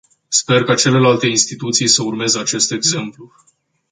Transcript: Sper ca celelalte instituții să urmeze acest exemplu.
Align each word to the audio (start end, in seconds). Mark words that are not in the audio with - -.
Sper 0.29 0.63
ca 0.63 0.75
celelalte 0.75 1.27
instituții 1.27 1.87
să 1.87 2.03
urmeze 2.03 2.39
acest 2.39 2.71
exemplu. 2.71 3.31